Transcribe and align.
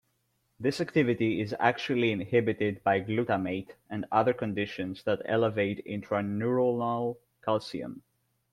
This 0.59 0.81
activity 0.81 1.39
is 1.41 1.53
actually 1.59 2.11
inhibited 2.11 2.83
by 2.83 3.01
glutamate 3.01 3.73
and 3.87 4.07
other 4.11 4.33
conditions 4.33 5.03
that 5.03 5.21
elevate 5.25 5.85
intraneuronal 5.85 7.17
calcium. 7.45 8.01